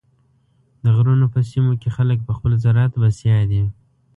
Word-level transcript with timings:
د 0.83 0.85
غرونو 0.95 1.25
په 1.33 1.39
سیمو 1.49 1.73
کې 1.81 1.89
خلک 1.97 2.17
په 2.27 2.31
خپل 2.37 2.51
زراعت 2.63 2.93
بسیا 3.01 3.39
دي. 3.51 3.63